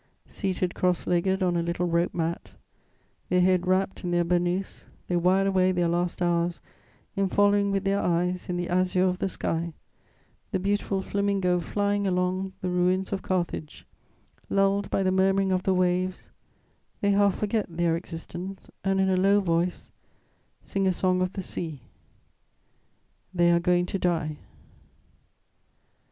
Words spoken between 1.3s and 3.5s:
on a little rope mat, their